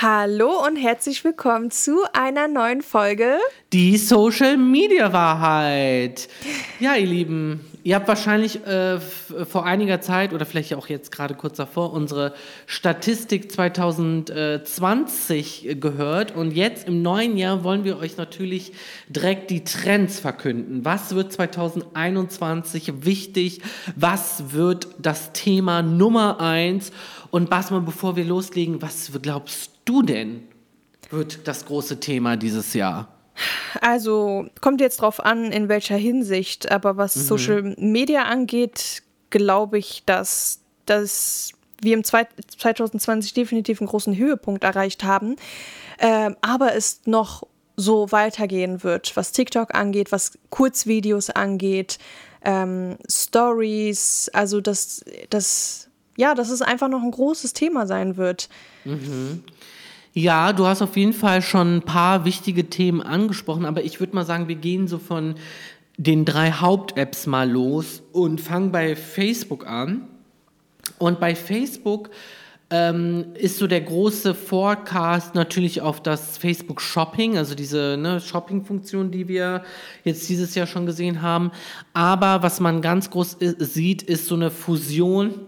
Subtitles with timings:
[0.00, 3.38] Hallo und herzlich willkommen zu einer neuen Folge.
[3.72, 6.28] Die Social Media Wahrheit.
[6.78, 11.34] Ja, ihr Lieben, ihr habt wahrscheinlich äh, vor einiger Zeit oder vielleicht auch jetzt gerade
[11.34, 12.32] kurz davor unsere
[12.66, 16.36] Statistik 2020 gehört.
[16.36, 18.74] Und jetzt im neuen Jahr wollen wir euch natürlich
[19.08, 20.84] direkt die Trends verkünden.
[20.84, 23.62] Was wird 2021 wichtig?
[23.96, 26.92] Was wird das Thema Nummer eins?
[27.32, 30.48] Und Basman, bevor wir loslegen, was glaubst du denn,
[31.10, 33.08] wird das große Thema dieses Jahr?
[33.80, 37.20] Also kommt jetzt drauf an, in welcher Hinsicht, aber was mhm.
[37.20, 45.04] Social Media angeht, glaube ich, dass, dass wir im 2020 definitiv einen großen Höhepunkt erreicht
[45.04, 45.36] haben,
[45.98, 47.44] äh, aber es noch
[47.76, 51.98] so weitergehen wird, was TikTok angeht, was Kurzvideos angeht,
[52.44, 55.87] ähm, Stories, also dass das,
[56.18, 58.48] ja, dass es einfach noch ein großes Thema sein wird.
[58.84, 59.44] Mhm.
[60.12, 64.16] Ja, du hast auf jeden Fall schon ein paar wichtige Themen angesprochen, aber ich würde
[64.16, 65.36] mal sagen, wir gehen so von
[65.96, 70.08] den drei Haupt-Apps mal los und fangen bei Facebook an.
[70.98, 72.10] Und bei Facebook
[72.70, 79.12] ähm, ist so der große Forecast natürlich auf das Facebook Shopping, also diese ne, Shopping-Funktion,
[79.12, 79.62] die wir
[80.02, 81.52] jetzt dieses Jahr schon gesehen haben.
[81.92, 85.46] Aber was man ganz groß sieht, ist so eine Fusion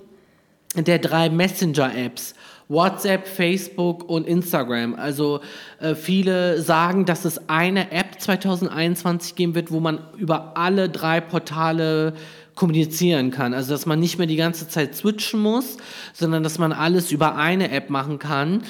[0.77, 2.35] der drei Messenger-Apps.
[2.71, 4.95] WhatsApp, Facebook und Instagram.
[4.95, 5.41] Also
[5.81, 11.21] äh, viele sagen, dass es eine App 2021 geben wird, wo man über alle drei
[11.21, 12.15] Portale
[12.55, 13.55] kommunizieren kann.
[13.55, 15.79] Also dass man nicht mehr die ganze Zeit switchen muss,
[16.13, 18.63] sondern dass man alles über eine App machen kann.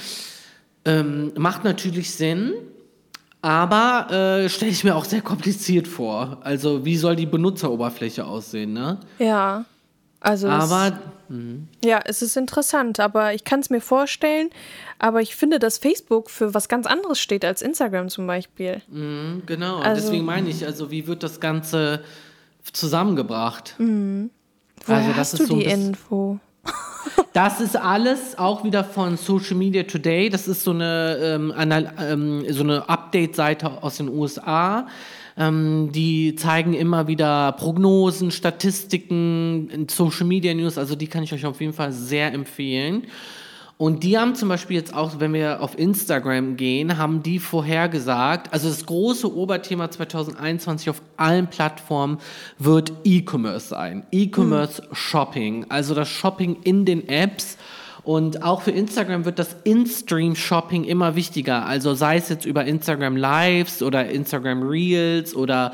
[0.87, 2.55] Ähm, macht natürlich Sinn.
[3.42, 6.39] Aber äh, stelle ich mir auch sehr kompliziert vor.
[6.42, 8.98] Also wie soll die Benutzeroberfläche aussehen, ne?
[9.19, 9.64] Ja.
[10.21, 10.99] Also aber
[11.31, 11.69] Mhm.
[11.85, 14.51] Ja, es ist interessant, aber ich kann es mir vorstellen.
[14.99, 18.83] Aber ich finde, dass Facebook für was ganz anderes steht als Instagram zum Beispiel.
[18.89, 22.03] Mhm, genau, also, deswegen meine ich, also wie wird das Ganze
[22.73, 23.77] zusammengebracht?
[23.79, 24.30] Mhm.
[24.85, 26.41] Woher also, das hast ist du die Info?
[27.33, 30.29] Das ist alles auch wieder von Social Media Today.
[30.31, 34.89] Das ist so eine, ähm, ähm, so eine Update-Seite aus den USA.
[35.37, 40.77] Ähm, die zeigen immer wieder Prognosen, Statistiken, Social Media News.
[40.77, 43.07] Also die kann ich euch auf jeden Fall sehr empfehlen.
[43.80, 48.52] Und die haben zum Beispiel jetzt auch, wenn wir auf Instagram gehen, haben die vorhergesagt,
[48.52, 52.18] also das große Oberthema 2021 auf allen Plattformen
[52.58, 54.05] wird E-Commerce sein.
[54.13, 54.95] E-Commerce mhm.
[54.95, 57.57] Shopping, also das Shopping in den Apps.
[58.02, 61.64] Und auch für Instagram wird das In-Stream-Shopping immer wichtiger.
[61.64, 65.73] Also sei es jetzt über Instagram Lives oder Instagram Reels oder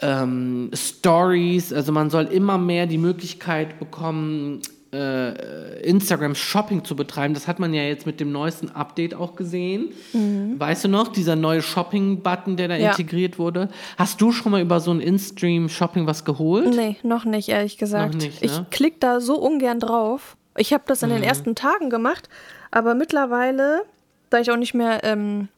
[0.00, 1.72] ähm, Stories.
[1.72, 4.60] Also man soll immer mehr die Möglichkeit bekommen,
[4.92, 7.34] äh, Instagram Shopping zu betreiben.
[7.34, 9.92] Das hat man ja jetzt mit dem neuesten Update auch gesehen.
[10.12, 10.58] Mhm.
[10.58, 12.90] Weißt du noch, dieser neue Shopping-Button, der da ja.
[12.90, 13.68] integriert wurde?
[13.96, 16.74] Hast du schon mal über so ein In-Stream Shopping was geholt?
[16.74, 18.14] Nee, noch nicht, ehrlich gesagt.
[18.14, 18.46] Nicht, ne?
[18.46, 20.36] Ich klicke da so ungern drauf.
[20.56, 21.14] Ich habe das in mhm.
[21.14, 22.28] den ersten Tagen gemacht,
[22.70, 23.82] aber mittlerweile,
[24.28, 25.48] da ich auch nicht mehr ähm,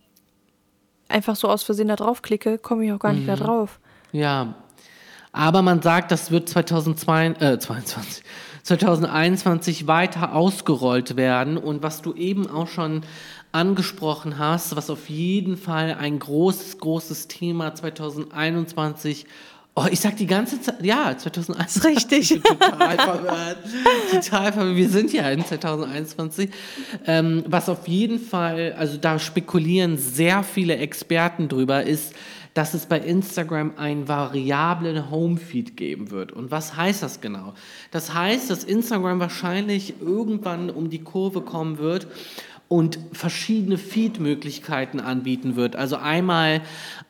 [1.08, 3.40] einfach so aus Versehen da draufklicke, komme ich auch gar nicht mehr mhm.
[3.40, 3.80] drauf.
[4.12, 4.54] Ja,
[5.32, 8.28] aber man sagt, das wird 2022, äh,
[8.64, 11.56] 2021 weiter ausgerollt werden.
[11.56, 13.02] Und was du eben auch schon
[13.52, 19.26] angesprochen hast, was auf jeden Fall ein großes, großes Thema 2021
[19.76, 21.84] Oh, ich sag die ganze Zeit, ja, 2021.
[21.84, 22.42] Richtig.
[22.44, 23.58] total verwirrt.
[24.12, 24.76] total verwirrt.
[24.76, 26.48] Wir sind ja in 2021.
[27.06, 32.14] Ähm, was auf jeden Fall, also da spekulieren sehr viele Experten drüber, ist,
[32.54, 36.32] dass es bei Instagram einen variablen Homefeed geben wird.
[36.32, 37.54] Und was heißt das genau?
[37.90, 42.06] Das heißt, dass Instagram wahrscheinlich irgendwann um die Kurve kommen wird
[42.68, 45.76] und verschiedene Feed-Möglichkeiten anbieten wird.
[45.76, 46.62] Also einmal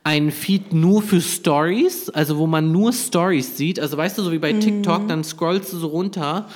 [0.02, 3.78] ein Feed nur für Stories, also wo man nur Stories sieht.
[3.78, 5.08] Also weißt du, so wie bei TikTok, mhm.
[5.08, 6.48] dann scrollst du so runter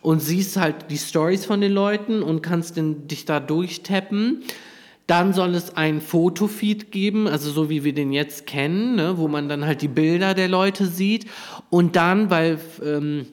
[0.00, 4.42] und siehst halt die Stories von den Leuten und kannst den, dich da durchtappen.
[5.06, 9.28] Dann soll es ein Fotofeed geben, also so wie wir den jetzt kennen, ne, wo
[9.28, 11.26] man dann halt die Bilder der Leute sieht.
[11.70, 13.26] Und dann, weil ähm,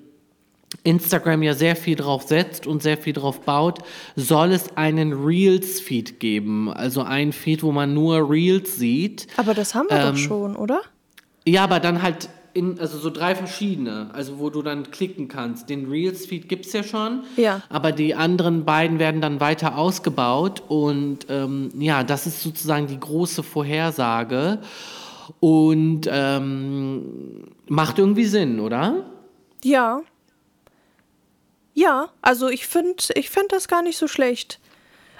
[0.84, 3.80] Instagram ja sehr viel drauf setzt und sehr viel drauf baut,
[4.16, 6.72] soll es einen Reels-Feed geben.
[6.72, 9.28] Also ein Feed, wo man nur Reels sieht.
[9.38, 10.82] Aber das haben wir ähm, doch schon, oder?
[11.46, 15.70] Ja, aber dann halt in, also so drei verschiedene, also wo du dann klicken kannst.
[15.70, 17.62] Den Reels-Feed gibt es ja schon, ja.
[17.70, 23.00] aber die anderen beiden werden dann weiter ausgebaut und ähm, ja, das ist sozusagen die
[23.00, 24.60] große Vorhersage
[25.40, 29.06] und ähm, macht irgendwie Sinn, oder?
[29.64, 30.02] Ja,
[31.74, 34.60] ja, also ich finde ich find das gar nicht so schlecht.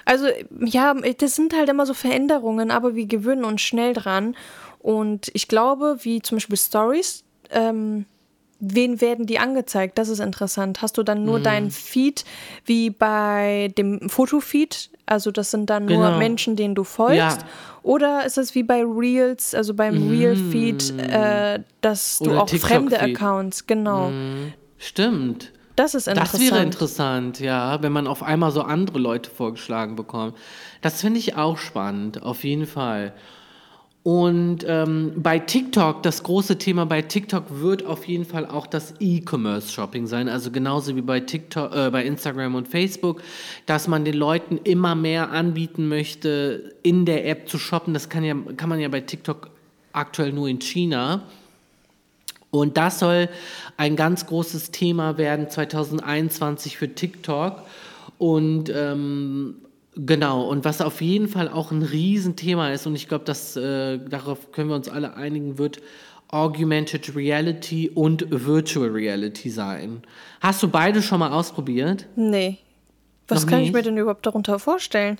[0.04, 0.26] Also,
[0.60, 4.36] ja, das sind halt immer so Veränderungen, aber wir gewöhnen uns schnell dran.
[4.84, 8.04] Und ich glaube, wie zum Beispiel Stories, ähm,
[8.60, 9.96] wen werden die angezeigt?
[9.96, 10.82] Das ist interessant.
[10.82, 11.42] Hast du dann nur mhm.
[11.42, 12.26] deinen Feed
[12.66, 14.90] wie bei dem Fotofeed?
[15.06, 16.10] Also das sind dann genau.
[16.10, 17.16] nur Menschen, denen du folgst?
[17.16, 17.38] Ja.
[17.82, 20.10] Oder ist es wie bei Reels, also beim mhm.
[20.10, 24.10] Real-Feed, äh, dass Oder du auch fremde Accounts, genau.
[24.10, 24.52] Mhm.
[24.76, 25.50] Stimmt.
[25.76, 26.42] Das ist interessant.
[26.42, 30.36] Das wäre interessant, ja, wenn man auf einmal so andere Leute vorgeschlagen bekommt.
[30.82, 33.14] Das finde ich auch spannend, auf jeden Fall.
[34.04, 38.92] Und ähm, bei TikTok, das große Thema bei TikTok wird auf jeden Fall auch das
[39.00, 40.28] E-Commerce-Shopping sein.
[40.28, 43.22] Also genauso wie bei TikTok, äh, bei Instagram und Facebook,
[43.64, 47.94] dass man den Leuten immer mehr anbieten möchte, in der App zu shoppen.
[47.94, 49.48] Das kann, ja, kann man ja bei TikTok
[49.94, 51.22] aktuell nur in China.
[52.50, 53.30] Und das soll
[53.78, 57.62] ein ganz großes Thema werden 2021 für TikTok.
[58.18, 59.56] Und ähm,
[59.96, 64.52] genau, und was auf jeden Fall auch ein Riesenthema ist, und ich glaube, äh, darauf
[64.52, 65.80] können wir uns alle einigen, wird
[66.28, 70.02] Augmented Reality und Virtual Reality sein.
[70.40, 72.06] Hast du beide schon mal ausprobiert?
[72.16, 72.58] Nee.
[73.28, 73.68] Was Noch kann nicht?
[73.68, 75.18] ich mir denn überhaupt darunter vorstellen?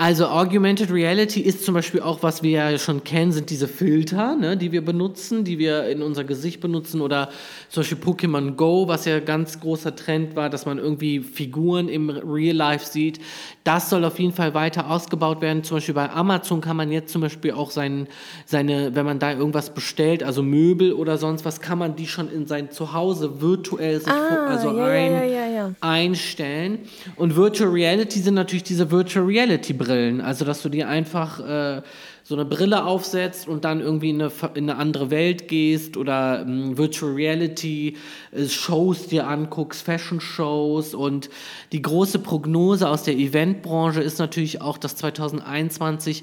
[0.00, 4.34] Also Augmented Reality ist zum Beispiel auch, was wir ja schon kennen, sind diese Filter,
[4.34, 7.28] ne, die wir benutzen, die wir in unser Gesicht benutzen oder
[7.68, 12.08] zum Beispiel Pokémon Go, was ja ganz großer Trend war, dass man irgendwie Figuren im
[12.08, 13.20] Real Life sieht.
[13.62, 15.64] Das soll auf jeden Fall weiter ausgebaut werden.
[15.64, 18.06] Zum Beispiel bei Amazon kann man jetzt zum Beispiel auch sein,
[18.46, 22.32] seine, wenn man da irgendwas bestellt, also Möbel oder sonst was, kann man die schon
[22.32, 26.78] in sein Zuhause virtuell sich ah, also ja, ein, ja, ja, einstellen.
[27.16, 29.89] Und Virtual Reality sind natürlich diese Virtual Reality Brillen.
[30.20, 31.82] Also, dass du dir einfach äh,
[32.22, 36.42] so eine Brille aufsetzt und dann irgendwie in eine, in eine andere Welt gehst oder
[36.42, 37.96] ähm, Virtual Reality
[38.32, 40.94] äh, Shows dir anguckst, Fashion Shows.
[40.94, 41.30] Und
[41.72, 46.22] die große Prognose aus der Eventbranche ist natürlich auch, dass 2021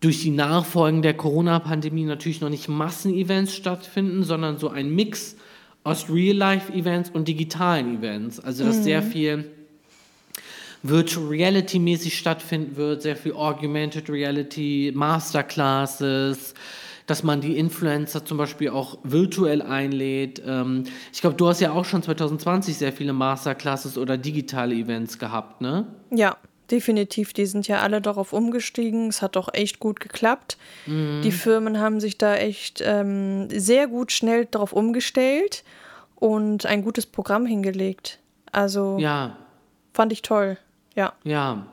[0.00, 5.36] durch die Nachfolgen der Corona-Pandemie natürlich noch nicht Massenevents stattfinden, sondern so ein Mix
[5.82, 8.40] aus Real-Life-Events und digitalen Events.
[8.40, 8.82] Also dass mhm.
[8.82, 9.50] sehr viel
[10.84, 16.52] Virtual Reality mäßig stattfinden wird, sehr viel Augmented Reality, Masterclasses,
[17.06, 20.42] dass man die Influencer zum Beispiel auch virtuell einlädt.
[20.46, 25.18] Ähm, ich glaube, du hast ja auch schon 2020 sehr viele Masterclasses oder digitale Events
[25.18, 25.86] gehabt, ne?
[26.10, 26.36] Ja,
[26.70, 27.32] definitiv.
[27.32, 29.08] Die sind ja alle darauf umgestiegen.
[29.08, 30.58] Es hat doch echt gut geklappt.
[30.84, 31.22] Mhm.
[31.24, 35.64] Die Firmen haben sich da echt ähm, sehr gut schnell darauf umgestellt
[36.14, 38.18] und ein gutes Programm hingelegt.
[38.52, 39.38] Also ja.
[39.94, 40.58] fand ich toll.
[40.94, 41.14] Ja.
[41.24, 41.66] Ja.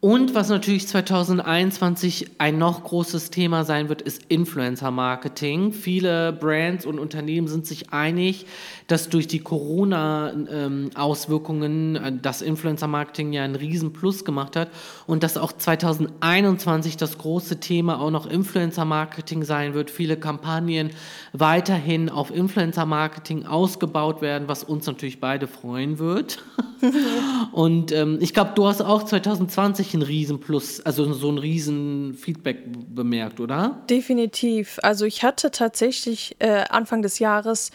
[0.00, 5.72] Und was natürlich 2021 ein noch großes Thema sein wird, ist Influencer-Marketing.
[5.72, 8.44] Viele Brands und Unternehmen sind sich einig,
[8.88, 14.68] dass durch die Corona-Auswirkungen äh, das Influencer-Marketing ja einen riesen Plus gemacht hat
[15.06, 19.90] und dass auch 2021 das große Thema auch noch Influencer-Marketing sein wird.
[19.90, 20.90] Viele Kampagnen
[21.32, 26.44] weiterhin auf Influencer-Marketing ausgebaut werden, was uns natürlich beide freuen wird.
[27.52, 32.64] und ähm, ich glaube, du hast auch 2020 ein Riesenplus, also so ein Riesen-Feedback
[32.94, 33.82] bemerkt, oder?
[33.88, 34.78] Definitiv.
[34.82, 37.70] Also ich hatte tatsächlich äh, Anfang des Jahres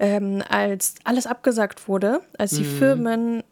[0.00, 2.78] ähm, als alles abgesagt wurde, als die mhm.
[2.78, 3.42] Firmen,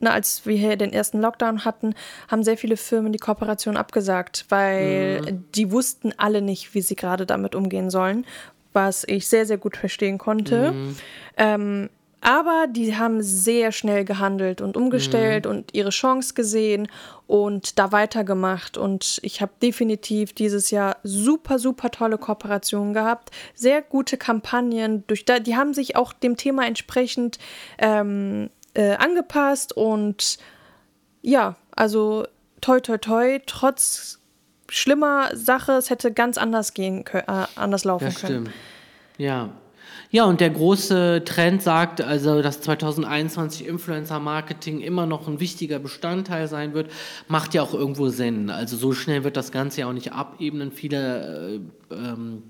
[0.00, 1.94] na, als wir hier den ersten Lockdown hatten,
[2.28, 5.44] haben sehr viele Firmen die Kooperation abgesagt, weil mhm.
[5.54, 8.24] die wussten alle nicht, wie sie gerade damit umgehen sollen,
[8.72, 10.72] was ich sehr, sehr gut verstehen konnte.
[10.72, 10.96] Mhm.
[11.36, 11.90] Ähm,
[12.22, 15.50] aber die haben sehr schnell gehandelt und umgestellt mhm.
[15.50, 16.86] und ihre Chance gesehen
[17.26, 18.76] und da weitergemacht.
[18.76, 23.32] Und ich habe definitiv dieses Jahr super, super tolle Kooperationen gehabt.
[23.54, 25.04] Sehr gute Kampagnen.
[25.08, 27.38] Durch da, die haben sich auch dem Thema entsprechend
[27.78, 29.76] ähm, äh, angepasst.
[29.76, 30.38] Und
[31.22, 32.24] ja, also
[32.60, 34.20] toi, toi, toi, trotz
[34.68, 38.46] schlimmer Sache, es hätte ganz anders gehen können, äh, anders laufen das können.
[38.46, 38.56] Stimmt.
[39.18, 39.50] Ja,
[40.12, 46.48] ja, und der große Trend sagt also, dass 2021 Influencer-Marketing immer noch ein wichtiger Bestandteil
[46.48, 46.92] sein wird,
[47.28, 48.50] macht ja auch irgendwo Sinn.
[48.50, 50.70] Also so schnell wird das Ganze ja auch nicht abebnen.
[50.70, 52.42] Viele äh, ähm,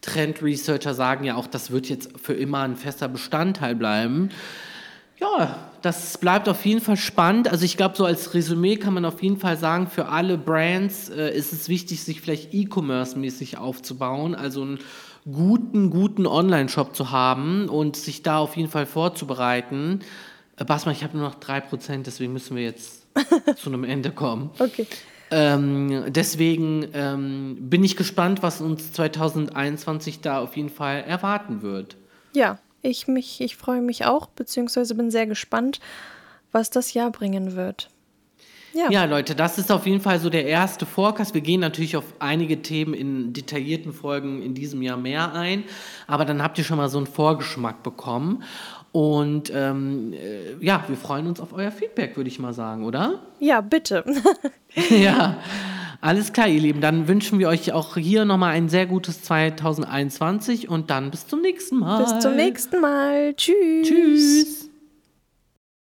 [0.00, 4.30] Trend-Researcher sagen ja auch, das wird jetzt für immer ein fester Bestandteil bleiben.
[5.20, 7.48] Ja, das bleibt auf jeden Fall spannend.
[7.48, 11.10] Also ich glaube, so als Resümee kann man auf jeden Fall sagen, für alle Brands
[11.10, 14.34] äh, ist es wichtig, sich vielleicht E-Commerce-mäßig aufzubauen.
[14.34, 14.78] Also ein
[15.30, 20.00] guten, guten Online-Shop zu haben und sich da auf jeden Fall vorzubereiten.
[20.56, 23.06] Äh, Basma, ich habe nur noch 3%, deswegen müssen wir jetzt
[23.56, 24.50] zu einem Ende kommen.
[24.58, 24.86] Okay.
[25.30, 31.96] Ähm, deswegen ähm, bin ich gespannt, was uns 2021 da auf jeden Fall erwarten wird.
[32.34, 35.80] Ja, ich, mich, ich freue mich auch, beziehungsweise bin sehr gespannt,
[36.52, 37.88] was das Jahr bringen wird.
[38.74, 38.90] Ja.
[38.90, 41.32] ja, Leute, das ist auf jeden Fall so der erste Forecast.
[41.32, 45.62] Wir gehen natürlich auf einige Themen in detaillierten Folgen in diesem Jahr mehr ein,
[46.08, 48.42] aber dann habt ihr schon mal so einen Vorgeschmack bekommen.
[48.90, 53.22] Und ähm, äh, ja, wir freuen uns auf euer Feedback, würde ich mal sagen, oder?
[53.40, 54.04] Ja, bitte.
[54.90, 55.36] ja,
[56.00, 56.80] alles klar, ihr Lieben.
[56.80, 61.40] Dann wünschen wir euch auch hier nochmal ein sehr gutes 2021 und dann bis zum
[61.40, 62.04] nächsten Mal.
[62.04, 63.34] Bis zum nächsten Mal.
[63.34, 63.88] Tschüss.
[63.88, 64.70] Tschüss.